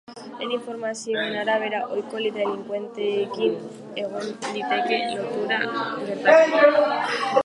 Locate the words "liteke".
4.57-4.99